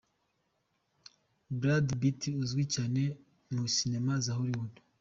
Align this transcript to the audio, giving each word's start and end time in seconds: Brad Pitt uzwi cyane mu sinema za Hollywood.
Brad 1.59 1.87
Pitt 1.99 2.21
uzwi 2.43 2.63
cyane 2.75 3.01
mu 3.53 3.63
sinema 3.75 4.13
za 4.25 4.33
Hollywood. 4.37 4.73